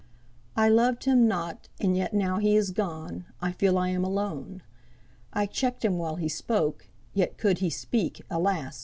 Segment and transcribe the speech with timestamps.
[0.55, 4.63] "I lov'd him not; and yet, now he is gone, I feel I am alone.
[5.31, 8.79] I check'd him while he spoke; yet, could he speak, Alas!